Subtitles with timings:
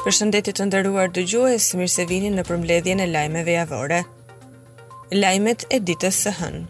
[0.00, 3.98] Për shëndetit të ndëruar të gjuhës, mirë se vini në përmledhjen e lajmeve javore.
[5.14, 6.62] Lajmet e ditës së hënë.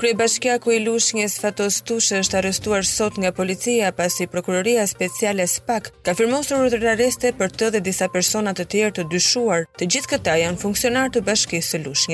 [0.00, 1.12] Krye bashkja ku i lush
[1.42, 7.32] Fatos Tushë është arrestuar sot nga policia pasi Prokuroria Speciale SPAK ka firmosur rrëtër arreste
[7.36, 11.20] për të dhe disa personat të tjerë të dyshuar, të gjithë këta janë funksionar të
[11.28, 12.08] bashkisë së lush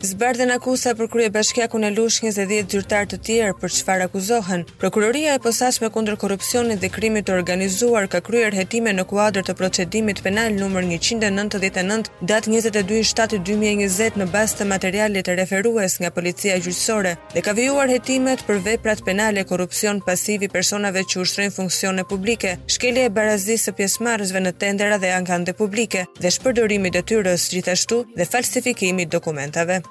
[0.00, 4.62] Zbardhen akusa për krye bashkjaku në lush 20 dyrtar të tjerë për qëfar akuzohen.
[4.80, 9.54] Prokuroria e posashme kundër korupcionit dhe krimit të organizuar ka kryer hetime në kuadrë të
[9.58, 17.12] procedimit penal nëmër 199 datë 22.7.2020 në bas të materialit e referues nga policia gjyqësore
[17.36, 23.04] dhe ka vijuar hetimet për veprat penale korupcion pasivi personave që ushtrojnë funksione publike, shkelje
[23.04, 28.30] e barazisë së pjesmarësve në tendera dhe ankande publike dhe shpërdorimi dhe tyres gjithashtu dhe
[28.32, 29.82] falsifikimi dokumentave.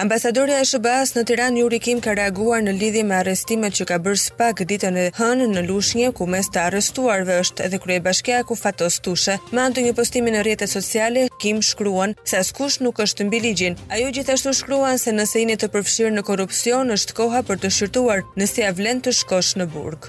[0.00, 3.98] Ambasadorja e SBA-s në Tiranë Yuri Kim ka reaguar në lidhje me arrestimet që ka
[4.06, 8.96] bërë SPAK ditën e hënë në Lushnjë, ku mes të arrestuarve është edhe kryebashkiaku Fatos
[9.04, 9.34] Tushe.
[9.52, 13.42] Me anë të një postimi në rrjetet sociale, Kim shkruan se askush nuk është mbi
[13.50, 13.76] ligjin.
[13.92, 18.24] Ajo gjithashtu shkruan se nëse jeni të përfshirë në korrupsion, është koha për të shqyrtuar,
[18.40, 20.08] nëse ia vlen të shkosh në burg.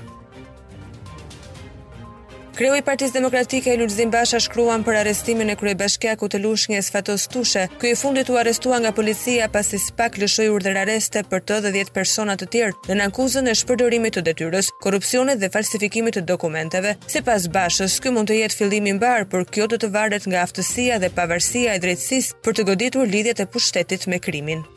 [2.52, 6.90] Kreu i Partisë Demokratike e Lulzim Basha shkruan për arrestimin e krye bashkjaku të lushnjës
[6.92, 11.46] Fatos Tushe, kjo i fundit u arrestua nga policia pasi spak lëshoj urdhër rareste për
[11.48, 16.20] të dhe 10 personat të tjerë në nankuzën e shpërdorimit të detyrës, korupcionet dhe falsifikimit
[16.20, 16.98] të dokumenteve.
[17.14, 20.44] Se pas Bashës, kjo mund të jetë fillimi barë por kjo të të varet nga
[20.44, 24.68] aftësia dhe pavarësia e drejtsis për të goditur lidhjet e pushtetit me krimin.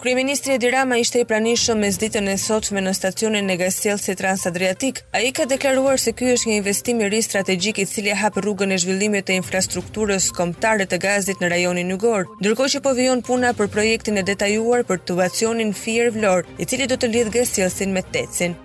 [0.00, 4.14] Kryeministri Edi Rama ishte i pranishëm mes ditën e sotme në stacionin e gazetës si
[4.16, 5.02] Transadriatik.
[5.12, 8.72] Ai ka deklaruar se ky është një investim i ri strategjik i cili hap rrugën
[8.72, 13.52] e zhvillimit të infrastrukturës kombëtare të gazit në rajonin Ugor, ndërkohë që po vijon puna
[13.60, 18.06] për projektin e detajuar për tubacionin Fier Vlor, i cili do të lidh gazetësin me
[18.16, 18.56] Tecin.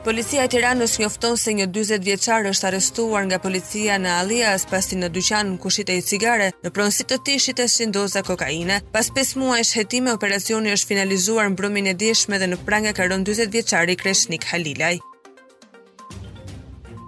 [0.00, 4.96] Policia e Tiranës njofton se një 40 vjeçar është arrestuar nga policia në Alias pasi
[4.96, 8.80] në dyqan kushitej cigare në pronësi të tij shiteshin doza kokaine.
[8.96, 13.12] Pas 5 muajsh hetime operacioni është finalizuar në Brumin e Dishmë dhe në prangë ka
[13.12, 14.96] rënë 40 vjeçari Kreshnik Halilaj.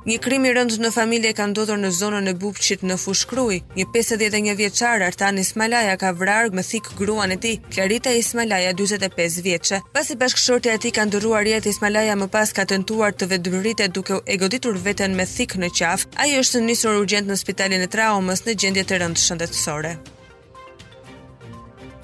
[0.02, 3.60] Një krim i rëndë në familje ka ndodhur në zonën e Bubçit në Fushkruj.
[3.78, 9.12] Një 51 vjeçar Artan Ismailaja ka vrarë me thik gruan e tij, Clarita Ismailaja, 45
[9.12, 13.86] Pas Pasi bashkëshorti i tij ka ndërruar jetë Ismailaja më pas ka tentuar të vetëmbrite
[13.94, 16.10] duke e goditur veten me thik në qafë.
[16.18, 19.94] Ai është nisur urgjent në spitalin e traumës në gjendje të rëndë shëndetësore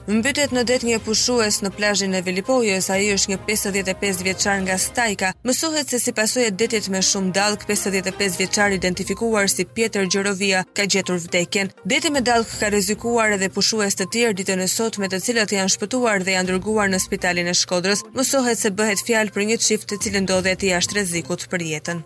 [0.08, 4.78] mbytet në det një pushues në plazhin e Velipojës, ai është një 55 vjeçar nga
[4.80, 5.32] Stajka.
[5.44, 10.86] Mësohet se si pasojë detit me shumë dalk, 55 vjeçar identifikuar si Pjetër Gjerovia ka
[10.88, 11.70] gjetur vdekjen.
[11.92, 15.52] Deti me dalk ka rrezikuar edhe pushues të tjerë ditën e sot me të cilët
[15.58, 18.06] janë shpëtuar dhe janë dërguar në spitalin e Shkodrës.
[18.16, 22.00] Mësohet se bëhet fjalë për një çift të cilën të jashtë rrezikut për jetën.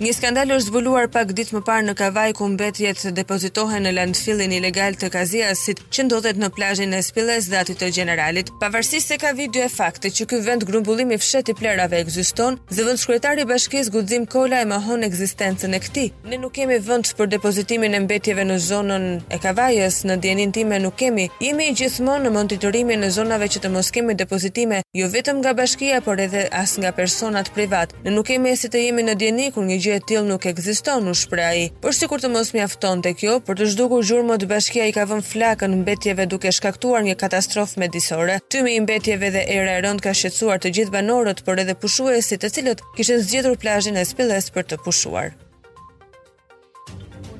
[0.00, 4.52] Një skandal është zbuluar pak ditë më parë në Kavaj ku mbetjet depozitohen në landfillin
[4.56, 8.48] ilegal të Kaziasit si që ndodhet në plazhin e Spilles dhe aty të Generalit.
[8.62, 13.44] Pavarësisht se ka video e fakte që ky vend grumbullimi fshet i plerave ekziston, zëvendëskryetari
[13.44, 16.08] i bashkisë Guxim Kola e mohon ekzistencën e këtij.
[16.32, 20.80] Ne nuk kemi vend për depozitimin e mbetjeve në zonën e Kavajës, në dienin time
[20.86, 21.28] nuk kemi.
[21.44, 26.00] Jemi gjithmonë në monitorimin në zonave që të mos kemi depozitime, jo vetëm nga bashkia,
[26.00, 27.92] por edhe as nga personat privat.
[28.02, 31.08] Ne nuk kemi si të jemi në dieni kur një gjë e tillë nuk ekziston,
[31.10, 31.62] u shpreh ai.
[31.82, 35.74] Por sikur të mos mjaftonte kjo, për të zhdukur gjurmët bashkia i ka vënë flakën
[35.82, 38.38] mbetjeve duke shkaktuar një katastrofë mjedisore.
[38.52, 42.42] Tymi i mbetjeve dhe era e rënd ka shqetësuar të gjithë banorët, por edhe pushuesit,
[42.44, 45.32] të cilët kishin zgjedhur plazhin e Spilles për të pushuar.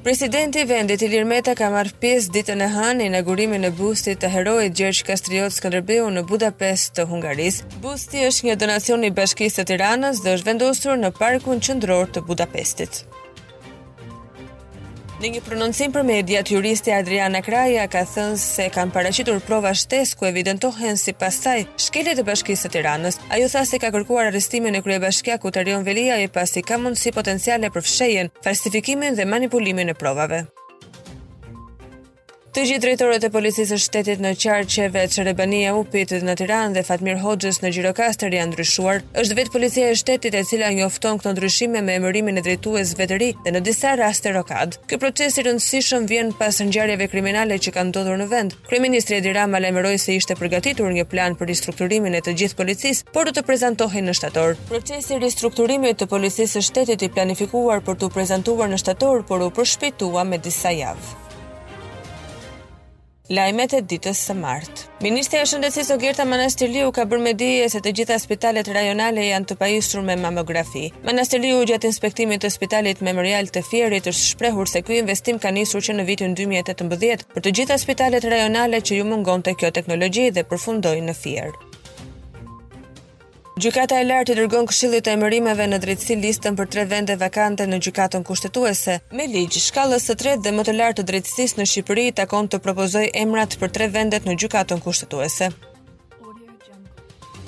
[0.03, 4.23] Presidenti i vendit Ilir Meta ka marrë pjesë ditën e hënë në inaugurimin e bustit
[4.23, 7.69] të heroit Gjergj Kastriot Skënderbeu në Budapest të Hungarisë.
[7.85, 12.25] Busti është një donacion i Bashkisë së Tiranës dhe është vendosur në parkun qendror të
[12.31, 13.03] Budapestit.
[15.21, 20.17] Në një prononcim për mediat, juristi Adriana Kraja ka thënë se kanë paraqitur prova shtesë
[20.17, 23.21] ku evidentohen si pasaj shkeljet e bashkisë të Tiranës.
[23.37, 26.79] Ajo tha se ka kërkuar arrestimin e kryebashkiakut ku të rion velia e pasi ka
[26.81, 30.41] mundësi potenciale për fshejen, falsifikimin dhe manipulimin e provave.
[32.51, 37.21] Të gjithë drejtorët e policisë së shtetit në Qarqeve, Çerebania, Upitit në Tiranë dhe Fatmir
[37.23, 39.05] Hoxhës në Gjirokastër janë ndryshuar.
[39.23, 43.21] Është vetë policia e shtetit e cila njofton këto ndryshime me emërimin e drejtuesve të
[43.47, 44.81] dhe në disa raste rokad.
[44.91, 48.59] Ky proces i rëndësishëm vjen pas ngjarjeve kriminale që kanë ndodhur në vend.
[48.67, 53.07] Kryeministri Edi Rama lajmëroi se ishte përgatitur një plan për ristrukturimin e të gjithë policisë,
[53.15, 54.59] por do të prezantohej në shtator.
[54.75, 59.39] Procesi i ristrukturimit të policisë së shtetit i planifikuar për të prezantuar në shtator, por
[59.49, 61.30] u përshpejtua me disa javë.
[63.31, 64.85] Lajmet e ditës së martë.
[65.05, 69.49] Ministri i Shëndetësisë Ogerta Manastiliu ka bërë me dije se të gjitha spitalet rajonale janë
[69.53, 70.89] të pajisur me mamografi.
[71.07, 75.87] Manastiliu gjatë inspektimit të spitalit Memorial të Fierit është shprehur se ky investim ka nisur
[75.87, 80.49] që në vitin 2018 për të gjitha spitalet rajonale që ju mungonte kjo teknologji dhe
[80.51, 81.55] përfundoi në Fier.
[83.61, 87.67] Gjykata e lartë i dërgon këshillit e emërimeve në drejtësi listën për tre vende vakante
[87.69, 88.97] në gjykatën kushtetuese.
[89.13, 92.63] Me ligj, shkallës së tretë dhe më të lartë të drejtësisë në Shqipëri takon të
[92.65, 95.51] propozojë emrat për tre vendet në gjykatën kushtetuese.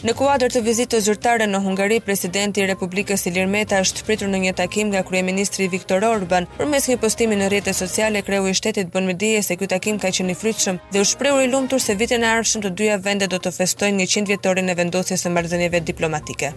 [0.02, 4.40] Në kuadër të vizitës zyrtare në Hungari, presidenti i Republikës Ilir Meta është pritur në
[4.44, 6.48] një takim nga kryeministri Viktor Orban.
[6.58, 10.02] Përmes një postimi në rrjetet sociale, kreu i shtetit bën me dije se ky takim
[10.02, 12.98] ka qenë i frytshëm dhe u shpreur i lumtur se vitin e ardhshëm të dyja
[13.06, 16.50] vende do të festojnë 100 vjetorin e vendosjes së marrëdhënieve diplomatike.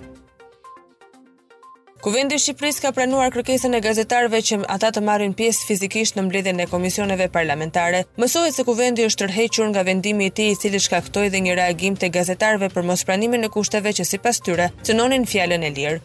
[2.06, 6.28] Kuvendi i Shqipërisë ka pranuar kërkesën e gazetarëve që ata të marrin pjesë fizikisht në
[6.28, 8.04] mbledhjen e komisioneve parlamentare.
[8.22, 11.98] Mësohet se kuvendi është tërhequr nga vendimi i tij i cili shkaktoi dhe një reagim
[11.98, 16.02] të gazetarëve për mospranimin e kushteve që sipas tyre cënonin fjalën e lirë.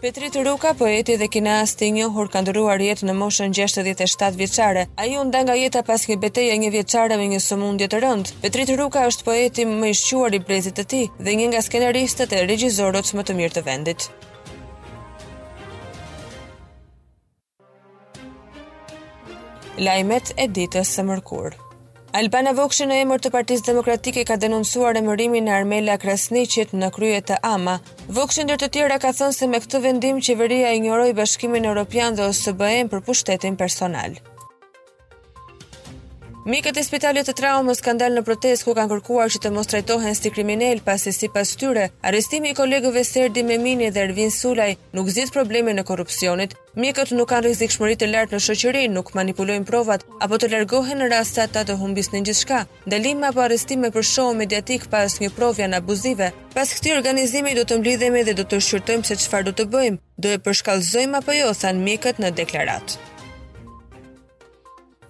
[0.00, 4.86] Petrit Ruka, poeti dhe kinasti i njohur ka ndëruar jetë në moshën 67 vjeçare.
[4.96, 8.32] Ai u nda nga jeta pas një betaje një vjeçare me një sëmundje të rëndë.
[8.40, 12.32] Petrit Ruka është poeti më i shquar i brezit të tij dhe një nga skenaristët
[12.32, 14.10] e regjisorëve më të mirë të vendit.
[19.84, 21.66] Lajmet e ditës së mërkurë.
[22.10, 27.20] Albana Vokshi në emër të Partisë Demokratike ka denoncuar emërimin e Armela Krasniqit në krye
[27.30, 27.76] të AMA.
[28.18, 32.26] Vokshi ndër të tjera ka thënë se me këtë vendim qeveria injoroi Bashkimin Evropian dhe
[32.32, 34.18] OSBE-n për pushtetin personal.
[36.48, 39.68] Mikët e spitalit të traumës kanë dalë në protest ku kanë kërkuar që të mos
[39.68, 45.10] trajtohen si kriminal pasi sipas tyre arrestimi i kolegëve Serdi Memini dhe Ervin Sulaj nuk
[45.12, 46.54] zgjidh probleme në korrupsionit.
[46.80, 51.10] Mikët nuk kanë rrezikshmëri të lartë në shoqëri, nuk manipulojnë provat apo të largohen në
[51.12, 52.64] rast se ata të humbisin gjithçka.
[52.88, 56.30] Dalim apo arrestime për shohë mediatik pas një provë në abuzive.
[56.56, 60.00] Pas këtij organizimi do të mblidhemi dhe do të shqyrtojmë se çfarë do të bëjmë.
[60.16, 63.09] Do e përshkallëzojmë apo jo, thanë mikët në deklaratë.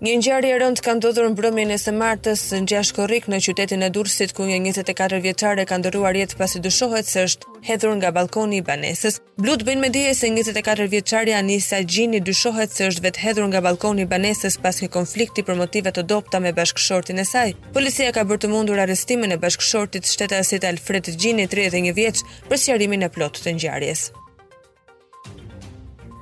[0.00, 3.88] Një ngjarje rënd ka ndodhur në brumin e së martës në Gjashkorrik në qytetin e
[3.92, 8.56] Durrësit ku një 24 vjeçare ka ndërruar jetë pasi dyshohet se është hedhur nga balkoni
[8.58, 9.18] i banesës.
[9.44, 14.06] Blut bën media se 24 vjeçaria Anisa Gjini dyshohet se është vetë hedhur nga balkoni
[14.06, 17.52] i banesës pas një konflikti për motive të dobta me bashkëshortin e saj.
[17.76, 23.04] Policia ka bërë të mundur arrestimin e bashkëshortit shtetasit Alfred Gjini 31 vjeç për sqarimin
[23.04, 24.08] e plotë të ngjarjes.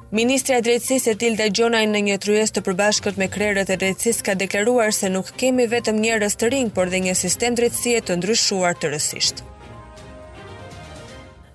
[0.08, 4.34] Ministri i Drejtësisë Etilde Gjonaj në një tryezë të përbashkët me krerët e drejtësisë ka
[4.40, 8.78] deklaruar se nuk kemi vetëm njerëz të rinj, por dhe një sistem drejtësie të ndryshuar
[8.80, 9.44] të rësisht.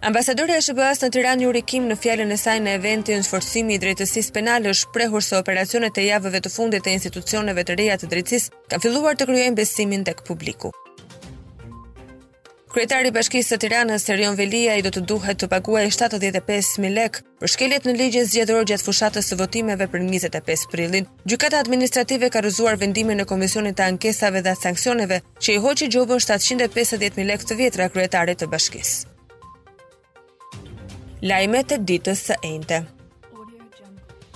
[0.05, 3.81] Ambasadori i SBA-s në Tiranë Yuri Kim në fjalën e saj në eventin Forcimi i
[3.81, 8.13] Drejtësisë Penale është prehur se operacionet e javëve të fundit të institucioneve të reja të
[8.13, 10.75] drejtësisë kanë filluar të krijojnë besimin tek publiku.
[12.73, 17.21] Kryetari i Bashkisë së Tiranës Serion Velia i do të duhet të paguajë 75000 lekë
[17.43, 21.05] për shkeljet në ligjin zgjedhor gjatë fushatës së votimeve për 25 prillin.
[21.29, 26.25] Gjykata administrative ka rrëzuar vendimin e Komisionit të Ankesave dhe Sanksioneve, që i hoqi gjobën
[26.25, 29.13] 750000 lekë të vjetra kryetarit të bashkisë.
[31.29, 32.83] Lajmet e ditës së njëjtë.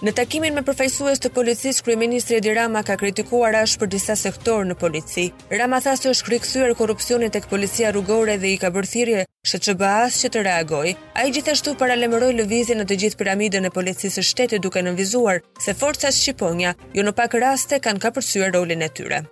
[0.06, 4.68] Në takimin me përfaqësues të policisë, kryeministri Edi Rama ka kritikuar rash për disa sektorë
[4.70, 5.24] në polici.
[5.50, 10.32] Rama thasë është kriksuar korrupsioni tek policia rrugore dhe i ka bërë thirrje SHÇB-s që
[10.36, 10.94] të reagojë.
[11.18, 15.74] Ai gjithashtu paralajmëroi lëvizjen në të gjithë piramidën e policisë së shtetit duke nënvizuar se
[15.74, 19.24] forcat shqiponja jo në pak raste kanë kapërcyer rolin e tyre.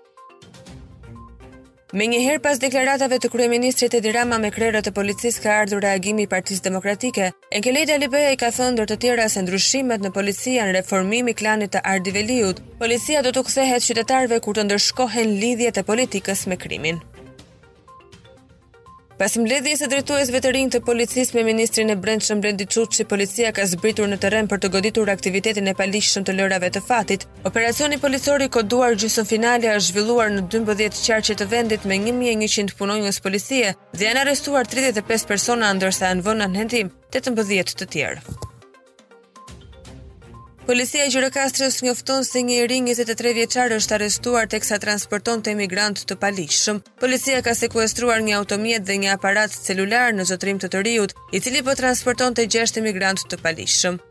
[1.94, 6.26] Me njëherë pas deklaratave të kryeministrit Edi Rama me krerët të policisë ka ardhur reagimi
[6.26, 10.56] i Partisë Demokratike, Enkelejt Alibeja i ka thënë ndër të tjera se ndryshimet në polici
[10.58, 12.64] janë reformimi i klanit të Ardiveliut.
[12.82, 17.04] Policia do të kthehet qytetarëve kur të ndërshkohen lidhjet e politikës me krimin.
[19.16, 23.54] Pas mbledhjes së drejtuesve të rinj të policisë me ministrin e Brendshëm Blendi Çuçi, policia
[23.56, 27.24] ka zbritur në terren për të goditur aktivitetin e paligjshëm të lërave të fatit.
[27.48, 32.76] Operacioni policor i koduar Gjysëm Finale është zhvilluar në 12 qarqe të vendit me 1100
[32.82, 38.36] punonjës policie, dhe janë arrestuar 35 persona ndërsa janë vënë në hendim 18 të tjerë.
[40.66, 46.18] Policia e Gjirokastrës njofton se një ri 23 vjeçar është arrestuar teksa transportonte emigrant të
[46.24, 46.80] paligjshëm.
[47.02, 51.42] Policia ka sekuestruar një automjet dhe një aparat celular në zotrim të të riut, i
[51.46, 54.02] cili po transportonte 6 emigrant të paligjshëm.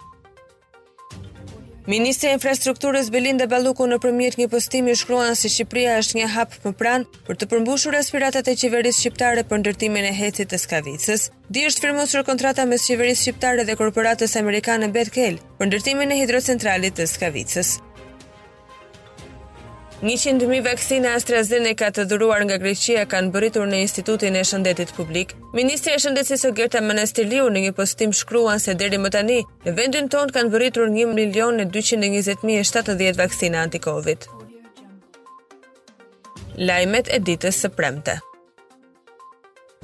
[1.85, 6.55] Ministri i Infrastrukturës Belinda Balluku nëpërmjet një postimi shkruan se si Shqipëria është një hap
[6.65, 11.29] më pranë për të përmbushur aspiratat e qeverisë shqiptare për ndërtimin e hecit të Skavicës.
[11.53, 16.97] Di është firmosur kontrata mes qeverisë shqiptare dhe korporatës amerikane Betkel për ndërtimin e hidrocentralit
[16.97, 17.77] të Skavicës.
[20.13, 25.29] 100.000 vaksina AstraZeneca të dhuruar nga Greqia kanë bërritur në Institutin e Shëndetit Publik.
[25.57, 29.71] Ministri e Shëndetësisë së Gerta Manastirliu në një postim shkruan se deri më tani, në
[29.79, 34.21] vendin tonë kanë bërritur 1.220.070 vaksina anti-Covid.
[36.61, 38.15] Lajmet e ditës së premte.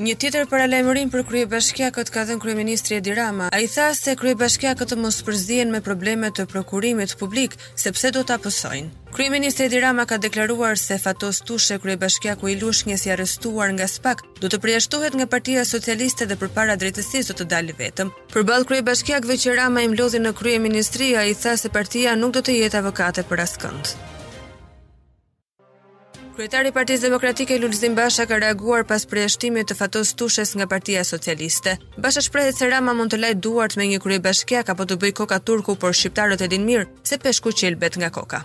[0.00, 3.50] Një tjetër paralajmërim për kryebashkiakët ka dhënë kryeministri Edi Rama.
[3.52, 7.52] Ai tha se kryebashkiakët mos përzihen me probleme të prokurimit publik,
[7.82, 8.88] sepse do ta pësojnë.
[9.12, 14.22] Kryeministri Edi Rama ka deklaruar se Fatos Tushe, kryebashkiaku i Lushnjës i arrestuar nga SPAK,
[14.40, 18.14] do të përjashtohet nga Partia Socialiste dhe përpara drejtësisë do të dalë vetëm.
[18.32, 22.56] Përballë kryebashkiakëve që Rama i mlodhi në kryeministri, ai tha se partia nuk do të
[22.62, 23.92] jetë avokate për askënd.
[26.40, 31.02] Kryetari i Partisë Demokratike Lulzim Basha ka reaguar pas përjashtimit të fatos Tushës nga Partia
[31.04, 31.74] Socialiste.
[32.00, 35.36] Basha shprehet se Rama mund të lajë duart me një kryebashkiak apo të bëj koka
[35.52, 38.40] turku, por shqiptarët e din mirë se peshku qelbet nga koka.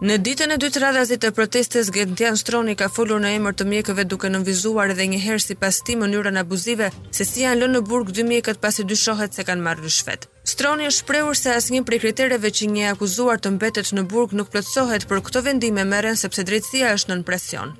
[0.00, 4.06] Në ditën e dytë radhazit të protestës, Gentian Stroni ka folur në emër të mjekëve
[4.08, 6.86] duke nënvizuar edhe një herë si pas ti mënyrën abuzive
[7.18, 10.24] se si janë lënë në burg dy mjekët pasi dyshohet se kanë marrë rëshvet.
[10.54, 14.48] Stroni është shprehur se asnjë prej kritereve që një akuzuar të mbetet në burg nuk
[14.56, 17.76] plotësohet për këto vendime merren sepse drejtësia është nën presion.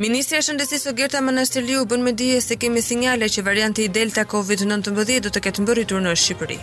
[0.00, 4.24] Ministrja e Shëndetësisë Gerta Manastirliu bën me dije se kemi sinjale që varianti i Delta
[4.24, 6.60] COVID-19 do të ketë mbërritur në Shqipëri.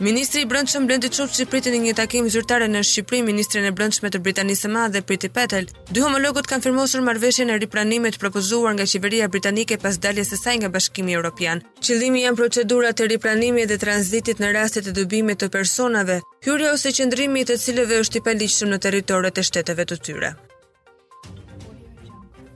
[0.00, 4.08] Ministri i Brendshëm Blendi Çupçi priti në një takim zyrtare në Shqipëri ministren e Brendshme
[4.08, 5.66] të Britanisë së Madhe Priti Patel.
[5.92, 10.40] Dy homologët kanë firmosur marrëveshjen e ripranimit të propozuar nga Qeveria Britanike pas daljes së
[10.42, 11.60] saj nga Bashkimi Evropian.
[11.84, 16.96] Qëllimi janë procedurat e ripranimit dhe tranzitit në rastet e dëbimit të personave, hyrja ose
[16.96, 20.32] qëndrimi i të cilëve është i paligjshëm në territoret e shteteve të tyre.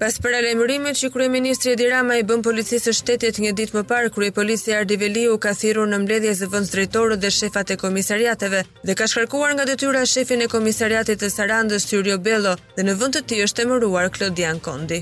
[0.04, 3.82] Pas për alemrimit që krujë ministri Edi Rama i bën policisë shtetit një ditë më
[3.88, 7.78] parë, krujë polisi Ardi Veliu ka thirur në mbledhje zë vënd drejtorët dhe shefat e
[7.80, 12.99] komisariateve dhe ka shkarkuar nga detyra shefin e komisariatit të Sarandës, Syrio Bello, dhe në
[13.00, 15.00] vënd të ti është emëruar Klodian Kondi.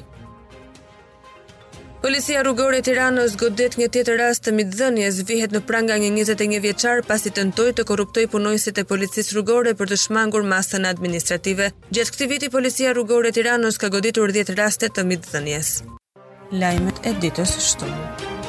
[2.03, 6.59] Policia rrugore e Tiranës godet një tjetër rast të midhënjes, vihet në pranga një 21
[6.65, 11.71] vjeçar pasi tentoi të koruptoj punonjësit e policisë rrugore për të shmangur masën administrative.
[11.95, 15.77] Gjatë këtij viti policia rrugore e Tiranës ka goditur 10 raste të midhënjes.
[16.59, 18.41] Lajmet e ditës shtunë.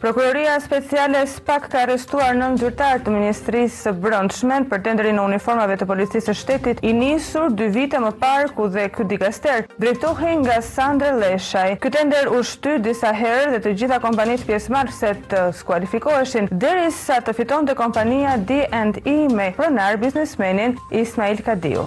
[0.00, 5.86] Prokuroria speciale SPAK ka arrestuar nën gjyrtar të Ministrisë së për tenderin e uniformave të
[5.90, 10.60] policisë së shtetit i nisur 2 vite më parë ku dhe ky dikaster drejtohej nga
[10.62, 11.74] Sandre Leshaj.
[11.82, 14.58] Ky tender u shty disa herë dhe të gjitha kompanitë
[15.00, 21.82] se të skualifikoheshin derisa të fitonte kompania D&E me pronar biznesmenin Ismail Kadiu.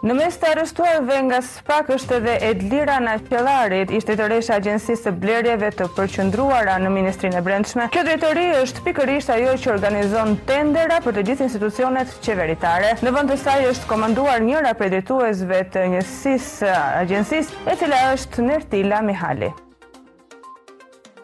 [0.00, 5.12] Në mes të arrestuarve nga SPAK është edhe Edlira Naqellarit, ishte drejtoresha e Agjencisë së
[5.24, 7.90] Blerjeve të Përqendruara në Ministrinë e Brendshme.
[7.92, 12.94] Kjo drejtori është pikërisht ajo që organizon tendera për të gjithë institucionet qeveritare.
[13.04, 16.72] Në vend të saj është komanduar njëra prej drejtuesve të njësisë
[17.04, 19.52] agjencisë, e cila është Nertila Mihali.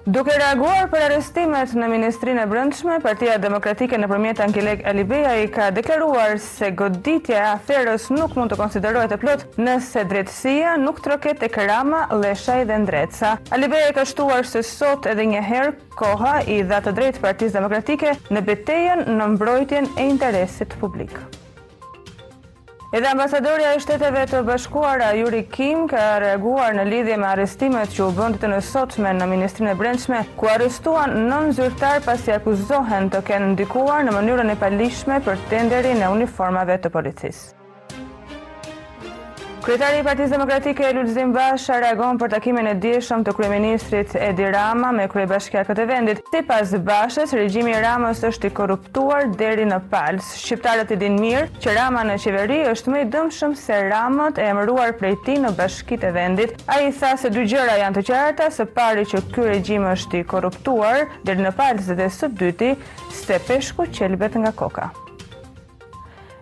[0.06, 5.48] Duke reaguar për arestimet në Ministrinë e Brëndshme, Partia Demokratike në përmjetë Ankeleg Alibeja i
[5.50, 11.00] ka deklaruar se goditja e aferës nuk mund të konsiderojt e plot nëse dretësia nuk
[11.02, 13.32] troket e kërama, leshaj dhe ndreca.
[13.50, 18.44] Alibeja i ka shtuar se sot edhe njëherë koha i dhatë drejtë Partisë Demokratike në
[18.52, 21.26] betejen në mbrojtjen e interesit publikë.
[22.96, 28.06] Edhe ambasadorja e shteteve të bashkuara, Juri Kim, ka reaguar në lidhje me arestimet që
[28.06, 33.20] u bëndit në sotme në Ministrinë e Brendshme, ku arestuan 9 zyrtar pasi akuzohen të
[33.28, 37.55] kenë ndikuar në mënyrën e palishme për tenderin e uniformave të policisë.
[39.66, 44.92] Kryetari i Partisë Demokratike Lulzim Basha reagon për takimin e dieshëm të kryeministrit Edi Rama
[44.94, 46.20] me kryebashkiakët e vendit.
[46.30, 50.28] Sipas Bashës, regjimi i Ramës është i korruptuar deri në palës.
[50.38, 54.46] Shqiptarët i din mirë që Rama në qeveri është më i dëmshëm se Ramët e
[54.52, 56.54] emëruar prej tij në bashkitë e vendit.
[56.70, 60.28] Ai tha se dy gjëra janë të qarta, së pari që ky regjim është i
[60.34, 62.70] korruptuar deri në palës dhe së dyti
[63.22, 64.86] se peshku qelbet nga koka.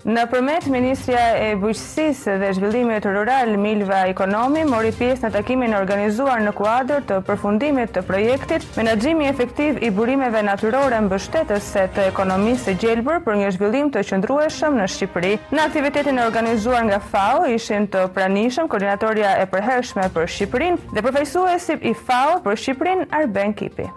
[0.05, 6.43] Në përmet Ministria e Bujqësisë dhe Zhvillimit Rural Milva Ekonomi mori pjesë në takimin organizuar
[6.45, 11.23] në kuadrë të përfundimit të projektit Menagjimi efektiv i burimeve naturore në
[11.65, 15.33] se të ekonomisë gjelbër për një zhvillim të qëndrueshëm në Shqipëri.
[15.57, 21.27] Në aktivitetin organizuar nga FAO ishin të pranishëm koordinatorja e përhershme për Shqipërin dhe
[21.59, 23.89] sip i FAO për Shqipërin Arben Kipi.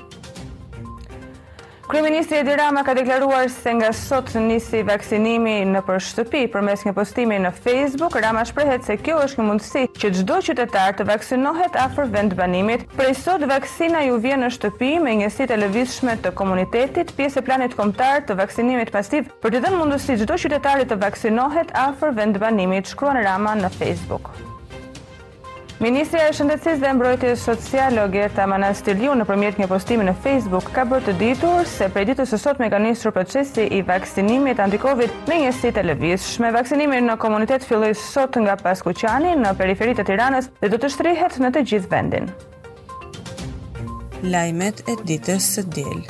[1.88, 6.92] Kryeministri Edi Rama ka deklaruar se nga sot nisi vaksinimi në për shtëpi përmes një
[6.98, 8.18] postimi në Facebook.
[8.26, 12.84] Rama shprehet se kjo është një mundësi që çdo qytetar të vaksinohet afër vend banimit.
[12.98, 17.46] Prej sot vaksina ju vjen në shtëpi me njësi të lëvizshme të komunitetit, pjesë e
[17.48, 22.44] planit kombëtar të vaksinimit pasiv për të dhënë mundësi çdo qytetari të vaksinohet afër vend
[22.44, 24.36] banimit, shkruan Rama në Facebook.
[25.78, 30.88] Ministria e Shëndetësisë dhe Mbrojtjes Sociale Ogeta Manastiliu në përmjet një postimi në Facebook ka
[30.90, 35.70] bërë të ditur se prej ditës së sot me kanë procesi i vaksinimit anti-Covid njësi
[35.78, 36.50] të lëvizshme.
[36.56, 41.38] Vaksinimi në komunitet filloi sot nga Paskuqani në periferitë të Tiranës dhe do të shtrihet
[41.46, 42.26] në të gjithë vendin.
[44.34, 46.08] Lajmet e ditës së diel.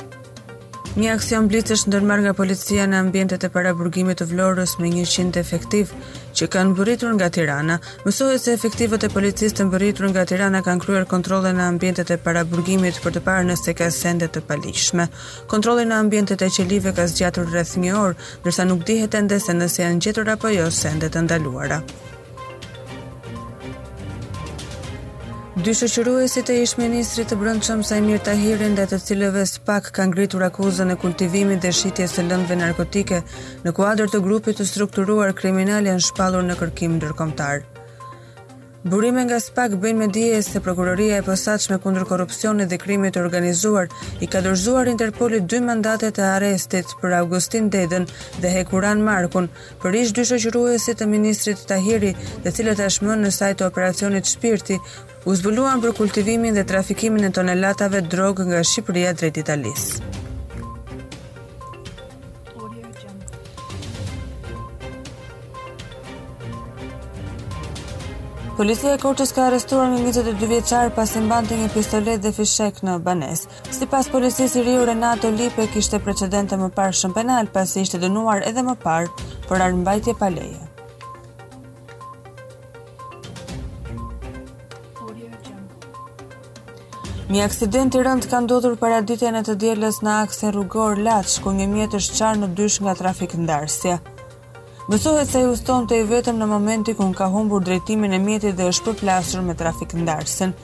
[0.98, 5.92] Një aksion blitës ndërmarr nga policia në ambientet e paraburgimit të Vlorës me 100 efektiv,
[6.38, 7.76] që kanë mbërritur nga Tirana.
[8.06, 12.18] Mësohet se efektivët e policisë të mbërritur nga Tirana kanë kryer kontrole në ambientet e
[12.26, 15.08] paraburgimit për të parë nëse ka sende të palishme.
[15.50, 19.56] Kontrolli në ambientet e qelive ka zgjatur rreth një orë, ndërsa nuk dihet ende se
[19.58, 21.82] nëse janë gjetur apo jo sende të ndaluara.
[25.68, 30.46] dy shoqëruesit e ish ministrit të Brendshëm Sajmir Tahiri ndaj të cilëve SPAK ka ngritur
[30.48, 33.20] akuzën e kultivimit dhe shitjes së lëndëve narkotike
[33.68, 37.66] në kuadër të grupit të strukturuar kriminal janë shpallur në kërkim ndërkombëtar.
[38.88, 43.20] Burime nga SPAK bëjnë me dije se prokuroria e posaçme kundër korrupsionit dhe krimit të
[43.26, 43.90] organizuar
[44.24, 48.06] i ka dorëzuar Interpolit dy mandate të arrestit për Augustin Dedën
[48.40, 49.50] dhe Hekuran Markun,
[49.82, 52.14] për ish dy shoqëruesit të ministrit Tahiri,
[52.46, 54.78] të cilët tashmë në sajt të operacionit Shpirti
[55.28, 60.06] u zbuluan për kultivimin dhe trafikimin e tonelatave drogë nga Shqipëria drejt Italisë.
[68.58, 72.80] Policia e Korçës ka arrestuar një 22 vjeçar pas i mbante një pistolet dhe fishek
[72.88, 73.52] në banesë.
[73.76, 78.48] Sipas policisë i riu Renato Lipe kishte precedente më parë shën penal pasi ishte dënuar
[78.48, 80.67] edhe më parë për armbajtje pa leje.
[87.28, 91.34] Një aksident i rënd ka ndodhur para ditën e të dielës në aksin rrugor Laç,
[91.44, 93.98] ku një mjet është çarë në dysh nga trafiku ndarësia.
[94.88, 98.70] Mësohet se juston të i vetëm në momenti kun ka humbur drejtimin e mjetit dhe
[98.72, 100.56] është përplasur me trafik ndarësën.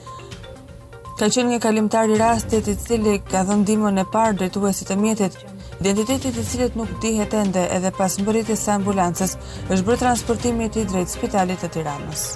[1.21, 5.37] Ka qenë një kalimtar i rastit i cili ka dhëndimën e parë drejtuesit e mjetit,
[5.79, 9.37] identitetit i cilit nuk dihet ende edhe pas mbëritis e ambulancës,
[9.69, 12.29] është bërë transportimit i drejt spitalit e tiranës.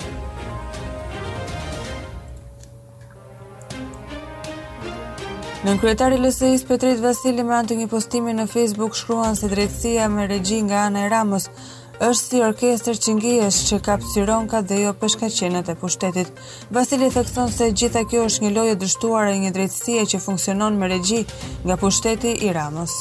[5.70, 10.24] Nën kryetari lësejës Petrit Vasili me antë një postimi në Facebook shkruan se drejtësia me
[10.32, 13.14] regji nga Ana e Ramos është si orkester që
[13.60, 16.32] që kapë siron ka dhe jo pëshka qenët e pushtetit.
[16.74, 20.88] Vasili thekson se gjitha kjo është një lojë dështuar e një drejtësie që funksionon me
[20.96, 21.22] regji
[21.68, 22.96] nga pushteti i Ramos.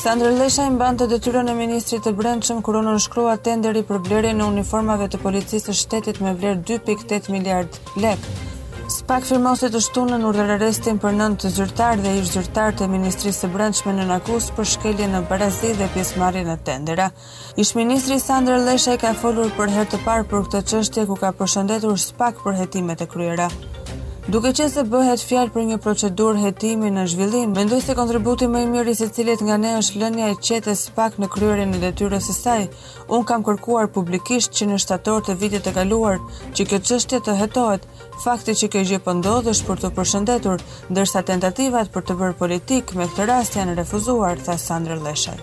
[0.00, 4.38] Sandrë Lesha i mbante detyrën e ministrit të Brendshëm kur u nënshkrua tenderi për blerjen
[4.40, 8.32] e uniformave të policisë së shtetit me vlerë 2.8 miliard lekë.
[8.94, 13.42] Spak firmose të shtunën urdhër arrestin për nën të zyrtar dhe ish zyrtar të Ministrisë
[13.44, 17.10] të Brendshme në Nakus për shkelje në parazit dhe pjesmarin në tendera.
[17.60, 21.34] Ish Ministri Sander Leshe ka folur për her të parë për këtë qështje ku ka
[21.42, 23.50] përshëndetur spak për hetimet e kryera.
[24.30, 28.60] Duke qenë se bëhet fjalë për një procedurë hetimi në zhvillim, mendoj se kontributi më
[28.62, 32.28] i mirë i secilit nga ne është lënia e qetës pak në kryerjen e detyrës
[32.30, 32.60] së saj.
[33.16, 36.22] Un kam kërkuar publikisht që në shtator të vitit të kaluar
[36.54, 37.90] që kjo çështje të hetohet.
[38.22, 40.64] Fakti që kjo gjë po ndodh është për të përshëndetur,
[40.94, 45.40] ndërsa tentativat për të bërë politik me këtë rast janë refuzuar, tha Sandra Leshaj.